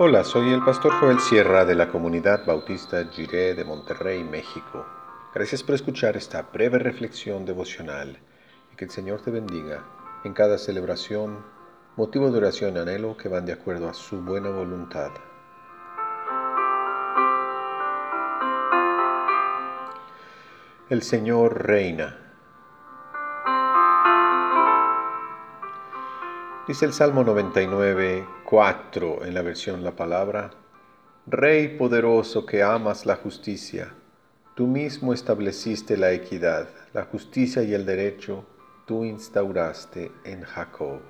[0.00, 4.86] Hola, soy el pastor Joel Sierra de la comunidad bautista Jiré de Monterrey, México.
[5.34, 8.16] Gracias por escuchar esta breve reflexión devocional
[8.72, 9.82] y que el Señor te bendiga
[10.22, 11.44] en cada celebración,
[11.96, 15.10] motivo de oración y anhelo que van de acuerdo a su buena voluntad.
[20.90, 22.27] El Señor reina.
[26.68, 30.50] Dice el Salmo 99, 4 en la versión La Palabra,
[31.26, 33.94] Rey poderoso que amas la justicia,
[34.54, 38.44] tú mismo estableciste la equidad, la justicia y el derecho,
[38.84, 41.00] tú instauraste en Jacob.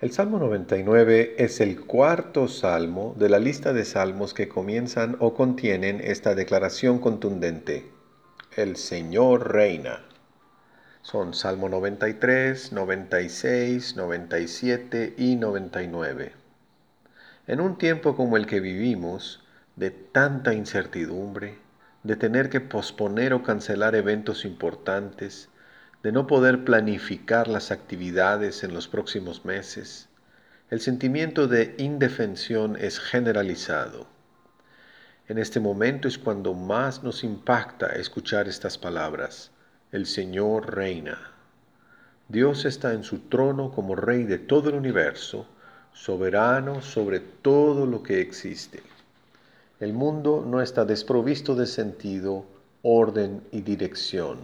[0.00, 5.34] El Salmo 99 es el cuarto salmo de la lista de salmos que comienzan o
[5.34, 7.94] contienen esta declaración contundente
[8.56, 10.00] el Señor reina.
[11.02, 16.32] Son Salmo 93, 96, 97 y 99.
[17.48, 19.44] En un tiempo como el que vivimos,
[19.76, 21.58] de tanta incertidumbre,
[22.02, 25.50] de tener que posponer o cancelar eventos importantes,
[26.02, 30.08] de no poder planificar las actividades en los próximos meses,
[30.70, 34.15] el sentimiento de indefensión es generalizado.
[35.28, 39.50] En este momento es cuando más nos impacta escuchar estas palabras.
[39.90, 41.18] El Señor reina.
[42.28, 45.46] Dios está en su trono como Rey de todo el universo,
[45.92, 48.84] soberano sobre todo lo que existe.
[49.80, 52.44] El mundo no está desprovisto de sentido,
[52.82, 54.38] orden y dirección.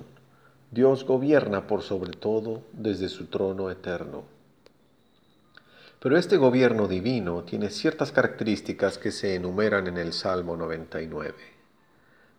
[0.73, 4.25] Dios gobierna por sobre todo desde su trono eterno.
[6.03, 11.33] Pero este gobierno divino tiene ciertas características que se enumeran en el Salmo 99.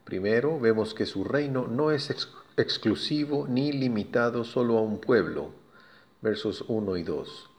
[0.03, 2.13] Primero, vemos que su reino no es
[2.57, 5.51] exclusivo ni limitado solo a un pueblo.
[6.21, 7.49] Versos 1 y 2.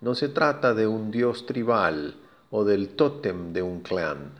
[0.00, 2.14] No se trata de un Dios tribal
[2.52, 4.30] o del tótem de un clan.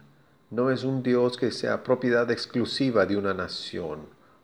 [0.52, 4.02] No es un Dios que sea propiedad exclusiva de una nación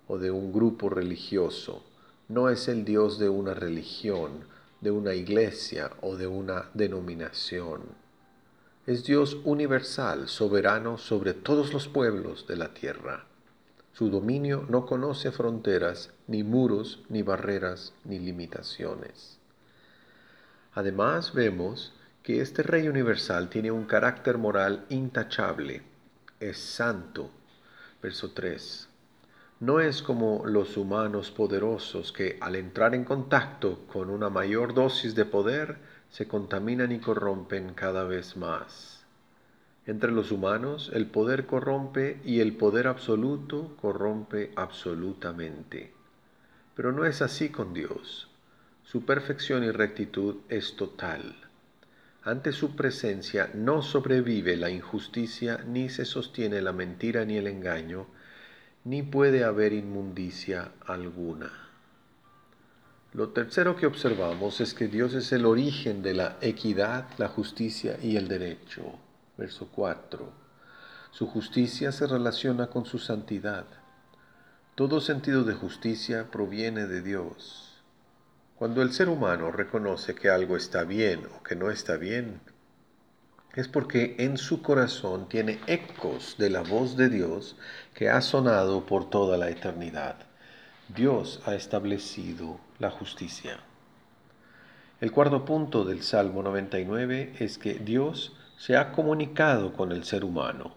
[0.09, 1.85] o de un grupo religioso.
[2.29, 4.53] No es el Dios de una religión
[4.85, 7.81] de una iglesia o de una denominación.
[8.87, 13.25] Es Dios universal, soberano sobre todos los pueblos de la tierra.
[13.95, 19.39] Su dominio no conoce fronteras, ni muros, ni barreras, ni limitaciones.
[20.75, 25.81] Además vemos que este Rey universal tiene un carácter moral intachable,
[26.41, 27.31] es santo.
[28.03, 28.91] Verso 3
[29.61, 35.15] no es como los humanos poderosos que al entrar en contacto con una mayor dosis
[35.15, 35.79] de poder
[36.11, 39.05] se contaminan y corrompen cada vez más.
[39.87, 45.93] Entre los humanos el poder corrompe y el poder absoluto corrompe absolutamente.
[46.75, 48.29] Pero no es así con Dios.
[48.83, 51.37] Su perfección y rectitud es total.
[52.23, 58.07] Ante su presencia no sobrevive la injusticia, ni se sostiene la mentira ni el engaño,
[58.85, 61.51] ni puede haber inmundicia alguna.
[63.15, 67.97] Lo tercero que observamos es que Dios es el origen de la equidad, la justicia
[68.03, 68.99] y el derecho.
[69.39, 70.33] Verso 4.
[71.13, 73.67] Su justicia se relaciona con su santidad.
[74.75, 77.83] Todo sentido de justicia proviene de Dios.
[78.57, 82.41] Cuando el ser humano reconoce que algo está bien o que no está bien,
[83.55, 87.57] es porque en su corazón tiene ecos de la voz de Dios
[87.95, 90.17] que ha sonado por toda la eternidad.
[90.89, 93.61] Dios ha establecido la justicia.
[95.01, 100.25] El cuarto punto del Salmo 99 es que Dios se ha comunicado con el ser
[100.25, 100.75] humano.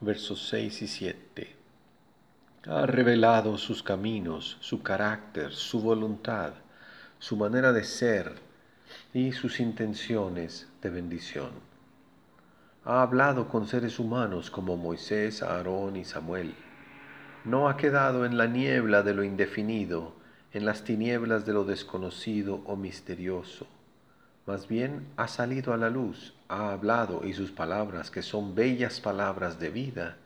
[0.00, 1.56] Versos 6 y 7.
[2.66, 6.54] Ha revelado sus caminos, su carácter, su voluntad,
[7.18, 8.34] su manera de ser
[9.12, 11.73] y sus intenciones de bendición
[12.84, 16.54] ha hablado con seres humanos como Moisés, Aarón y Samuel.
[17.44, 20.14] No ha quedado en la niebla de lo indefinido,
[20.52, 23.66] en las tinieblas de lo desconocido o misterioso.
[24.46, 29.00] Más bien ha salido a la luz, ha hablado y sus palabras, que son bellas
[29.00, 30.16] palabras de vida,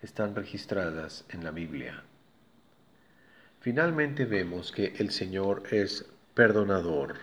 [0.00, 2.04] están registradas en la Biblia.
[3.60, 7.16] Finalmente vemos que el Señor es perdonador.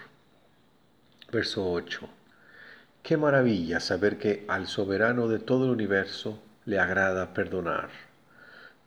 [1.32, 2.21] Verso 8.
[3.04, 7.90] Qué maravilla saber que al soberano de todo el universo le agrada perdonar.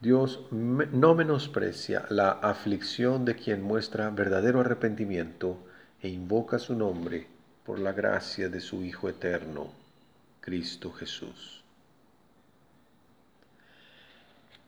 [0.01, 5.59] Dios no menosprecia la aflicción de quien muestra verdadero arrepentimiento
[6.01, 7.27] e invoca su nombre
[7.65, 9.73] por la gracia de su Hijo eterno,
[10.41, 11.65] Cristo Jesús.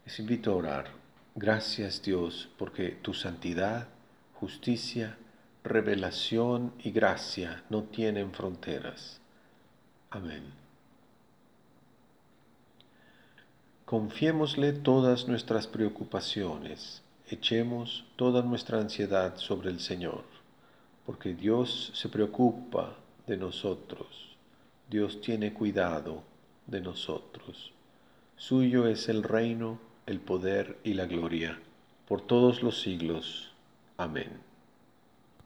[0.04, 0.86] Les invito a orar.
[1.34, 3.88] Gracias Dios porque tu santidad,
[4.34, 5.18] justicia,
[5.62, 9.20] revelación y gracia no tienen fronteras.
[10.16, 10.44] Amén.
[13.84, 20.24] Confiémosle todas nuestras preocupaciones, echemos toda nuestra ansiedad sobre el Señor,
[21.04, 22.96] porque Dios se preocupa
[23.26, 24.38] de nosotros,
[24.88, 26.22] Dios tiene cuidado
[26.66, 27.72] de nosotros.
[28.38, 31.60] Suyo es el reino, el poder y la gloria,
[32.08, 33.52] por todos los siglos.
[33.98, 34.45] Amén.